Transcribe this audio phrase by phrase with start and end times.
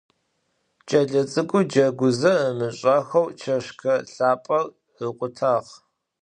[0.87, 4.65] Ç'elets'ık'ur ceguze, ımış'axeu çeşşke lhap'er
[5.07, 5.53] ıkhutağ.